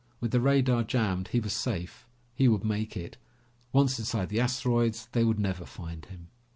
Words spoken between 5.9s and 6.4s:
him.